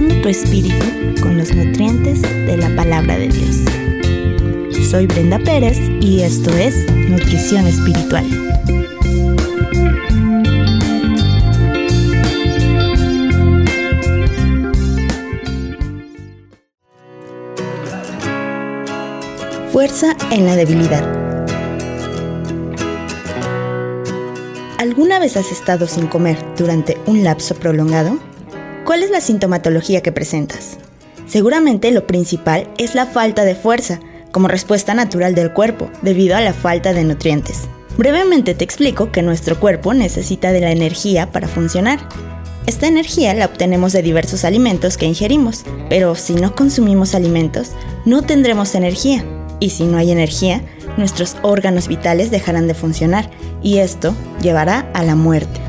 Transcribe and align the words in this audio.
tu 0.00 0.28
espíritu 0.28 0.86
con 1.20 1.36
los 1.36 1.54
nutrientes 1.54 2.22
de 2.22 2.56
la 2.56 2.74
palabra 2.74 3.18
de 3.18 3.28
Dios. 3.28 3.56
Soy 4.90 5.06
Brenda 5.06 5.38
Pérez 5.38 5.78
y 6.00 6.22
esto 6.22 6.50
es 6.56 6.90
Nutrición 6.90 7.66
Espiritual. 7.66 8.24
Fuerza 19.72 20.16
en 20.30 20.46
la 20.46 20.56
debilidad. 20.56 21.06
¿Alguna 24.78 25.18
vez 25.18 25.36
has 25.36 25.52
estado 25.52 25.86
sin 25.86 26.06
comer 26.06 26.38
durante 26.56 26.98
un 27.06 27.22
lapso 27.22 27.54
prolongado? 27.54 28.31
¿Cuál 28.84 29.04
es 29.04 29.10
la 29.10 29.20
sintomatología 29.20 30.02
que 30.02 30.10
presentas? 30.10 30.76
Seguramente 31.26 31.92
lo 31.92 32.06
principal 32.06 32.68
es 32.78 32.96
la 32.96 33.06
falta 33.06 33.44
de 33.44 33.54
fuerza, 33.54 34.00
como 34.32 34.48
respuesta 34.48 34.92
natural 34.92 35.36
del 35.36 35.52
cuerpo, 35.52 35.88
debido 36.02 36.36
a 36.36 36.40
la 36.40 36.52
falta 36.52 36.92
de 36.92 37.04
nutrientes. 37.04 37.68
Brevemente 37.96 38.54
te 38.54 38.64
explico 38.64 39.12
que 39.12 39.22
nuestro 39.22 39.60
cuerpo 39.60 39.94
necesita 39.94 40.50
de 40.50 40.60
la 40.60 40.72
energía 40.72 41.30
para 41.30 41.46
funcionar. 41.46 42.00
Esta 42.66 42.88
energía 42.88 43.34
la 43.34 43.46
obtenemos 43.46 43.92
de 43.92 44.02
diversos 44.02 44.44
alimentos 44.44 44.96
que 44.96 45.06
ingerimos, 45.06 45.62
pero 45.88 46.16
si 46.16 46.34
no 46.34 46.56
consumimos 46.56 47.14
alimentos, 47.14 47.70
no 48.04 48.22
tendremos 48.22 48.74
energía 48.74 49.24
y 49.60 49.70
si 49.70 49.84
no 49.84 49.96
hay 49.96 50.10
energía, 50.10 50.60
nuestros 50.96 51.36
órganos 51.42 51.86
vitales 51.86 52.32
dejarán 52.32 52.66
de 52.66 52.74
funcionar 52.74 53.30
y 53.62 53.78
esto 53.78 54.12
llevará 54.40 54.90
a 54.92 55.04
la 55.04 55.14
muerte. 55.14 55.60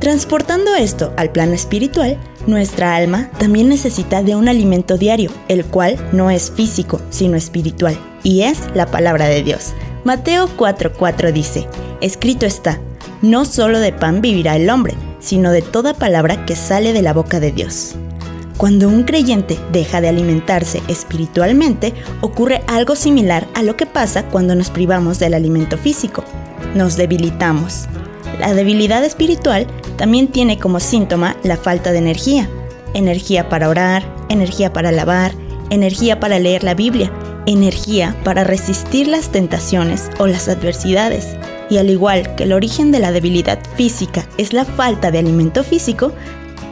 Transportando 0.00 0.74
esto 0.74 1.12
al 1.16 1.30
plano 1.30 1.54
espiritual, 1.54 2.18
nuestra 2.46 2.96
alma 2.96 3.30
también 3.38 3.68
necesita 3.68 4.22
de 4.22 4.36
un 4.36 4.48
alimento 4.48 4.98
diario, 4.98 5.30
el 5.48 5.64
cual 5.64 5.96
no 6.12 6.30
es 6.30 6.50
físico, 6.50 7.00
sino 7.10 7.36
espiritual, 7.36 7.98
y 8.22 8.42
es 8.42 8.58
la 8.74 8.86
palabra 8.86 9.26
de 9.26 9.42
Dios. 9.42 9.74
Mateo 10.04 10.48
4:4 10.56 11.32
dice, 11.32 11.66
Escrito 12.00 12.46
está, 12.46 12.80
no 13.22 13.44
solo 13.44 13.80
de 13.80 13.92
pan 13.92 14.20
vivirá 14.20 14.56
el 14.56 14.70
hombre, 14.70 14.94
sino 15.18 15.50
de 15.50 15.62
toda 15.62 15.94
palabra 15.94 16.46
que 16.46 16.54
sale 16.54 16.92
de 16.92 17.02
la 17.02 17.12
boca 17.12 17.40
de 17.40 17.50
Dios. 17.50 17.96
Cuando 18.56 18.88
un 18.88 19.02
creyente 19.02 19.58
deja 19.70 20.00
de 20.00 20.08
alimentarse 20.08 20.82
espiritualmente, 20.88 21.92
ocurre 22.22 22.62
algo 22.66 22.96
similar 22.96 23.46
a 23.54 23.62
lo 23.62 23.76
que 23.76 23.84
pasa 23.84 24.24
cuando 24.26 24.54
nos 24.54 24.70
privamos 24.70 25.18
del 25.18 25.34
alimento 25.34 25.76
físico. 25.76 26.24
Nos 26.74 26.96
debilitamos. 26.96 27.86
La 28.38 28.54
debilidad 28.54 29.04
espiritual 29.04 29.66
también 29.96 30.28
tiene 30.28 30.58
como 30.58 30.80
síntoma 30.80 31.36
la 31.42 31.56
falta 31.56 31.92
de 31.92 31.98
energía. 31.98 32.48
Energía 32.94 33.48
para 33.48 33.68
orar, 33.68 34.04
energía 34.28 34.72
para 34.72 34.92
lavar, 34.92 35.32
energía 35.70 36.20
para 36.20 36.38
leer 36.38 36.64
la 36.64 36.74
Biblia, 36.74 37.12
energía 37.46 38.16
para 38.24 38.44
resistir 38.44 39.08
las 39.08 39.30
tentaciones 39.30 40.10
o 40.18 40.26
las 40.26 40.48
adversidades. 40.48 41.36
Y 41.70 41.78
al 41.78 41.90
igual 41.90 42.34
que 42.36 42.44
el 42.44 42.52
origen 42.52 42.92
de 42.92 43.00
la 43.00 43.12
debilidad 43.12 43.58
física 43.76 44.26
es 44.36 44.52
la 44.52 44.64
falta 44.64 45.10
de 45.10 45.18
alimento 45.18 45.64
físico, 45.64 46.12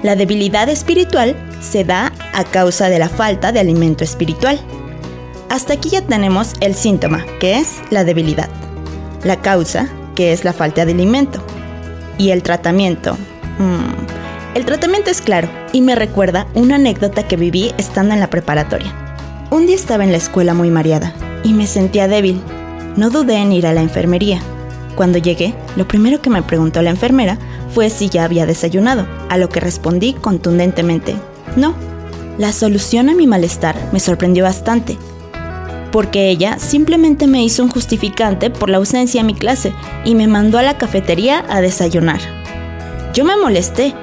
la 0.02 0.16
debilidad 0.16 0.68
espiritual 0.68 1.34
se 1.62 1.82
da 1.82 2.12
a 2.34 2.44
causa 2.44 2.90
de 2.90 2.98
la 2.98 3.08
falta 3.08 3.52
de 3.52 3.60
alimento 3.60 4.04
espiritual. 4.04 4.60
Hasta 5.48 5.74
aquí 5.74 5.88
ya 5.88 6.02
tenemos 6.02 6.52
el 6.60 6.74
síntoma, 6.74 7.24
que 7.40 7.58
es 7.58 7.76
la 7.90 8.04
debilidad, 8.04 8.50
la 9.24 9.40
causa, 9.40 9.88
que 10.14 10.32
es 10.32 10.44
la 10.44 10.52
falta 10.52 10.84
de 10.84 10.92
alimento, 10.92 11.44
y 12.18 12.30
el 12.30 12.42
tratamiento. 12.42 13.16
Mm, 13.58 14.56
el 14.56 14.64
tratamiento 14.64 15.10
es 15.10 15.20
claro 15.20 15.48
y 15.72 15.80
me 15.80 15.94
recuerda 15.94 16.46
una 16.54 16.76
anécdota 16.76 17.26
que 17.26 17.36
viví 17.36 17.72
estando 17.78 18.14
en 18.14 18.20
la 18.20 18.30
preparatoria. 18.30 18.92
Un 19.50 19.66
día 19.66 19.76
estaba 19.76 20.04
en 20.04 20.12
la 20.12 20.18
escuela 20.18 20.54
muy 20.54 20.70
mareada 20.70 21.12
y 21.42 21.52
me 21.52 21.66
sentía 21.66 22.08
débil. 22.08 22.40
No 22.96 23.10
dudé 23.10 23.36
en 23.36 23.52
ir 23.52 23.66
a 23.66 23.72
la 23.72 23.82
enfermería. 23.82 24.40
Cuando 24.94 25.18
llegué, 25.18 25.54
lo 25.76 25.88
primero 25.88 26.22
que 26.22 26.30
me 26.30 26.42
preguntó 26.42 26.82
la 26.82 26.90
enfermera 26.90 27.38
fue 27.74 27.90
si 27.90 28.08
ya 28.08 28.24
había 28.24 28.46
desayunado, 28.46 29.06
a 29.28 29.36
lo 29.36 29.48
que 29.48 29.58
respondí 29.58 30.12
contundentemente, 30.14 31.16
no. 31.56 31.74
La 32.38 32.52
solución 32.52 33.08
a 33.08 33.14
mi 33.14 33.26
malestar 33.26 33.76
me 33.92 34.00
sorprendió 34.00 34.44
bastante, 34.44 34.96
porque 35.94 36.28
ella 36.28 36.58
simplemente 36.58 37.28
me 37.28 37.44
hizo 37.44 37.62
un 37.62 37.68
justificante 37.68 38.50
por 38.50 38.68
la 38.68 38.78
ausencia 38.78 39.20
a 39.20 39.24
mi 39.24 39.32
clase 39.32 39.72
y 40.04 40.16
me 40.16 40.26
mandó 40.26 40.58
a 40.58 40.62
la 40.64 40.76
cafetería 40.76 41.44
a 41.48 41.60
desayunar. 41.60 42.18
Yo 43.14 43.24
me 43.24 43.36
molesté, 43.36 43.94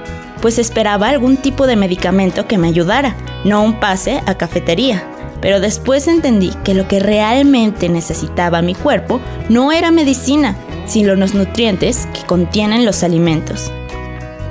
pues 0.42 0.58
esperaba 0.58 1.10
algún 1.10 1.36
tipo 1.36 1.68
de 1.68 1.76
medicamento 1.76 2.48
que 2.48 2.58
me 2.58 2.70
ayudara, 2.70 3.18
no 3.44 3.62
un 3.62 3.82
pase 3.82 4.22
a 4.26 4.36
cafetería. 4.36 5.04
Pero 5.42 5.60
después 5.60 6.08
entendí 6.08 6.54
que 6.64 6.76
lo 6.76 6.88
que 6.88 7.02
realmente 7.02 7.90
necesitaba 7.90 8.62
mi 8.62 8.74
cuerpo 8.74 9.20
no 9.50 9.74
era 9.74 9.92
medicina, 9.92 10.56
sino 10.86 11.16
los 11.16 11.34
nutrientes 11.34 12.08
que 12.14 12.26
contienen 12.26 12.86
los 12.86 13.04
alimentos. 13.04 13.70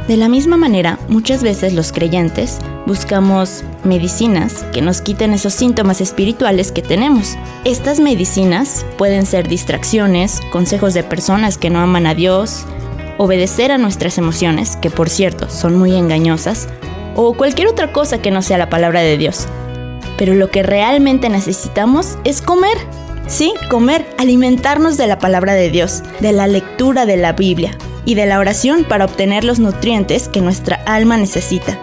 De 0.08 0.18
la 0.18 0.28
misma 0.28 0.58
manera, 0.58 0.98
muchas 1.08 1.42
veces 1.42 1.72
los 1.72 1.90
creyentes 1.90 2.58
buscamos 2.86 3.62
medicinas 3.84 4.64
que 4.72 4.82
nos 4.82 5.00
quiten 5.00 5.34
esos 5.34 5.54
síntomas 5.54 6.00
espirituales 6.00 6.72
que 6.72 6.82
tenemos. 6.82 7.36
Estas 7.64 8.00
medicinas 8.00 8.84
pueden 8.96 9.26
ser 9.26 9.48
distracciones, 9.48 10.40
consejos 10.50 10.94
de 10.94 11.02
personas 11.02 11.58
que 11.58 11.70
no 11.70 11.80
aman 11.80 12.06
a 12.06 12.14
Dios, 12.14 12.64
obedecer 13.18 13.70
a 13.70 13.78
nuestras 13.78 14.18
emociones, 14.18 14.76
que 14.76 14.90
por 14.90 15.10
cierto 15.10 15.48
son 15.50 15.78
muy 15.78 15.94
engañosas, 15.94 16.68
o 17.16 17.34
cualquier 17.34 17.68
otra 17.68 17.92
cosa 17.92 18.22
que 18.22 18.30
no 18.30 18.42
sea 18.42 18.58
la 18.58 18.70
palabra 18.70 19.00
de 19.00 19.18
Dios. 19.18 19.46
Pero 20.16 20.34
lo 20.34 20.50
que 20.50 20.62
realmente 20.62 21.28
necesitamos 21.28 22.18
es 22.24 22.42
comer. 22.42 22.76
Sí, 23.26 23.52
comer, 23.68 24.06
alimentarnos 24.18 24.96
de 24.96 25.06
la 25.06 25.18
palabra 25.18 25.54
de 25.54 25.70
Dios, 25.70 26.02
de 26.20 26.32
la 26.32 26.46
lectura 26.46 27.06
de 27.06 27.16
la 27.16 27.32
Biblia 27.32 27.76
y 28.04 28.14
de 28.14 28.26
la 28.26 28.38
oración 28.38 28.84
para 28.84 29.04
obtener 29.04 29.44
los 29.44 29.60
nutrientes 29.60 30.28
que 30.28 30.40
nuestra 30.40 30.76
alma 30.86 31.16
necesita. 31.16 31.78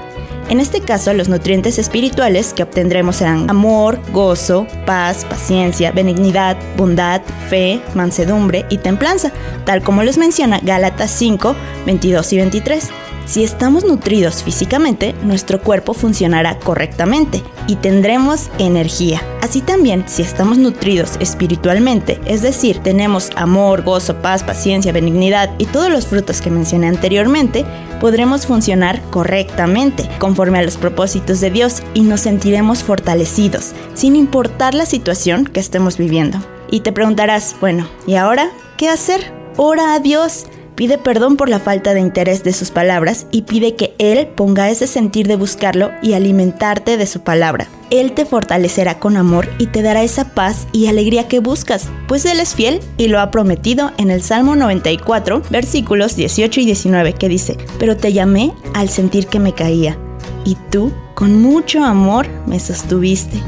En 0.50 0.62
este 0.62 0.80
caso, 0.80 1.14
los 1.14 1.28
nutrientes 1.28 1.78
espirituales 1.78 2.54
que 2.54 2.64
obtendremos 2.64 3.18
serán 3.18 3.50
amor, 3.50 4.00
gozo, 4.14 4.66
paz, 4.86 5.26
paciencia, 5.26 5.92
benignidad, 5.92 6.56
bondad, 6.78 7.22
fe, 7.50 7.82
mansedumbre 7.96 8.66
y 8.70 8.78
templanza, 8.78 9.34
tal 9.66 9.82
como 9.82 10.04
los 10.04 10.18
menciona 10.18 10.62
Gálatas 10.64 11.12
5, 11.12 11.54
22 11.86 12.34
y 12.34 12.38
23. 12.38 12.90
Si 13.28 13.44
estamos 13.44 13.84
nutridos 13.84 14.42
físicamente, 14.42 15.14
nuestro 15.22 15.62
cuerpo 15.62 15.94
funcionará 15.94 16.60
correctamente 16.60 17.44
y 17.68 17.76
tendremos 17.76 18.50
energía. 18.58 19.22
Así 19.42 19.60
también, 19.60 20.06
si 20.08 20.22
estamos 20.22 20.58
nutridos 20.58 21.18
espiritualmente, 21.20 22.22
es 22.26 22.42
decir, 22.42 22.80
tenemos 22.80 23.30
amor, 23.36 23.84
gozo, 23.84 24.22
paz, 24.22 24.44
paciencia, 24.44 24.94
benignidad 24.94 25.54
y 25.58 25.66
todos 25.66 25.92
los 25.92 26.08
frutos 26.08 26.40
que 26.40 26.50
mencioné 26.50 26.88
anteriormente, 26.88 27.66
podremos 28.00 28.46
funcionar 28.46 29.02
correctamente, 29.12 30.10
conforme 30.20 30.60
a 30.60 30.64
los 30.64 30.78
propósitos 30.78 31.42
de 31.42 31.52
Dios 31.52 31.84
y 31.94 32.04
nos 32.04 32.22
sentiremos 32.22 32.82
fortalecidos, 32.82 33.74
sin 33.94 34.16
importar 34.16 34.74
la 34.74 34.86
situación 34.86 35.44
que 35.44 35.60
estemos 35.60 35.98
viviendo. 35.98 36.38
Y 36.72 36.80
te 36.80 36.94
preguntarás, 36.94 37.58
bueno, 37.60 37.90
¿y 38.06 38.16
ahora 38.16 38.52
qué 38.78 38.88
hacer? 38.88 39.34
Ora 39.58 39.96
a 39.96 40.00
Dios 40.00 40.46
Pide 40.78 41.00
perdón 41.00 41.38
por 41.38 41.50
la 41.50 41.60
falta 41.60 41.96
de 41.96 42.02
interés 42.02 42.44
de 42.44 42.54
sus 42.54 42.70
palabras 42.70 43.26
y 43.32 43.42
pide 43.42 43.74
que 43.74 43.96
Él 43.98 44.28
ponga 44.28 44.70
ese 44.70 44.86
sentir 44.86 45.28
de 45.28 45.36
buscarlo 45.36 45.90
y 46.04 46.14
alimentarte 46.14 46.98
de 46.98 47.08
su 47.08 47.22
palabra. 47.22 47.68
Él 47.90 48.12
te 48.12 48.26
fortalecerá 48.26 49.00
con 49.00 49.18
amor 49.18 49.50
y 49.58 49.66
te 49.66 49.82
dará 49.82 50.04
esa 50.04 50.36
paz 50.36 50.68
y 50.74 50.86
alegría 50.86 51.28
que 51.28 51.40
buscas, 51.40 51.90
pues 52.08 52.26
Él 52.26 52.40
es 52.40 52.54
fiel 52.54 52.80
y 52.96 53.08
lo 53.08 53.20
ha 53.20 53.32
prometido 53.32 53.92
en 53.98 54.12
el 54.12 54.22
Salmo 54.22 54.56
94, 54.56 55.42
versículos 55.50 56.16
18 56.16 56.62
y 56.62 56.66
19, 56.66 57.14
que 57.14 57.28
dice, 57.28 57.58
pero 57.80 57.98
te 57.98 58.14
llamé 58.14 58.54
al 58.76 58.90
sentir 58.90 59.26
que 59.26 59.40
me 59.40 59.54
caía, 59.54 59.98
y 60.46 60.58
tú, 60.70 60.94
con 61.16 61.42
mucho 61.42 61.84
amor, 61.84 62.28
me 62.46 62.60
sostuviste 62.60 63.42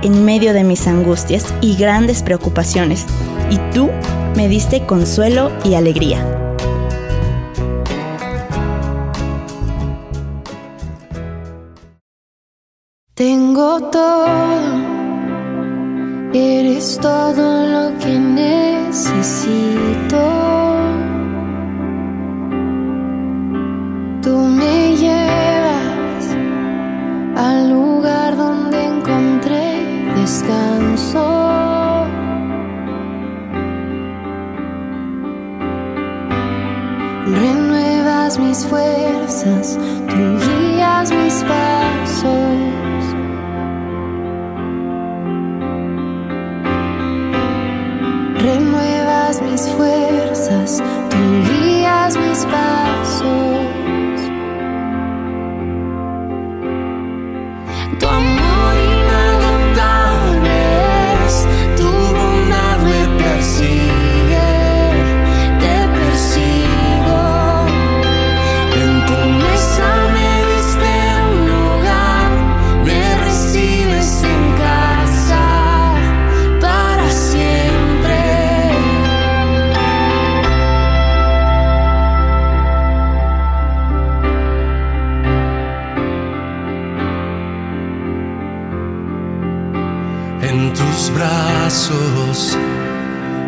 en 0.00 0.24
medio 0.24 0.54
de 0.54 0.64
mis 0.64 0.86
angustias 0.86 1.44
y 1.60 1.76
grandes 1.76 2.22
preocupaciones, 2.22 3.04
y 3.50 3.58
tú 3.74 3.90
me 4.34 4.48
diste 4.48 4.86
consuelo 4.86 5.52
y 5.62 5.74
alegría. 5.74 6.49
Todo, 13.80 14.26
eres 16.32 16.98
todo 17.00 17.66
lo 17.66 17.98
que 17.98 18.18
necesito. 18.18 19.50
Tú 24.22 24.36
me 24.36 24.96
llevas 24.96 26.36
al 27.36 27.70
lugar 27.70 28.36
donde 28.36 28.84
encontré 28.84 30.04
descanso. 30.16 31.26
Renuevas 37.26 38.38
mis 38.38 38.66
fuerzas, 38.66 39.78
tú 40.08 40.16
guías 40.16 41.12
mis 41.12 41.42
pasos 41.44 41.69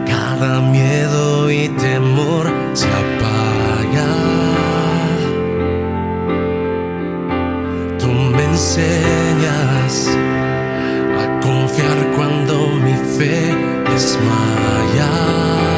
Cada 0.07 0.61
miedo 0.61 1.51
y 1.51 1.69
temor 1.69 2.47
se 2.75 2.87
apaga. 2.89 4.13
Tú 7.99 8.09
me 8.09 8.45
enseñas 8.45 10.09
a 11.23 11.41
confiar 11.41 11.99
cuando 12.17 12.55
mi 12.85 12.95
fe 13.17 13.55
desmaya. 13.91 15.72